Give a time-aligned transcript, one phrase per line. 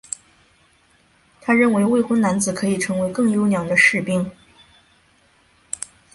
[1.41, 4.31] 他认为未婚男子可以成为更优良的士兵。